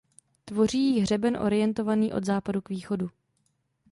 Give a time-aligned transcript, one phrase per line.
[0.45, 3.09] Tvoří ji hřeben orientovaný od západu k východu.